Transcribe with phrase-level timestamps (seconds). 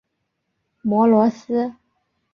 [0.81, 1.75] 摩罗斯。